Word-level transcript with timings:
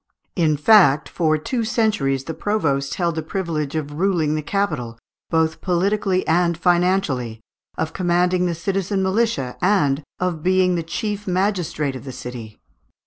In 0.35 0.57
fact, 0.57 1.07
for 1.07 1.37
two 1.37 1.63
centuries 1.63 2.23
the 2.23 2.33
provost 2.33 2.95
held 2.95 3.13
the 3.13 3.21
privilege 3.21 3.75
of 3.75 3.93
ruling 3.99 4.33
the 4.33 4.41
capital, 4.41 4.97
both 5.29 5.61
politically 5.61 6.25
and 6.27 6.57
financially, 6.57 7.39
of 7.77 7.93
commanding 7.93 8.47
the 8.47 8.55
citizen 8.55 9.03
militia, 9.03 9.57
and 9.61 10.01
of 10.19 10.41
being 10.41 10.83
chief 10.85 11.27
magistrate 11.27 11.95
of 11.95 12.03
the 12.05 12.11
city. 12.11 12.59